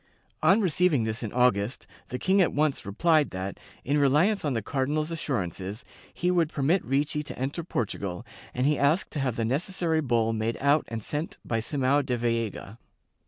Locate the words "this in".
1.03-1.31